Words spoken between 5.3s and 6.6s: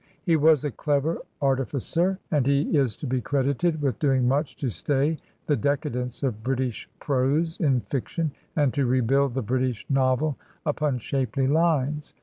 the decadence of